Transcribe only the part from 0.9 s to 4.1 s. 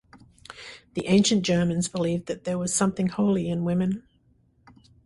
The ancient Germans believed that there was something holy in women.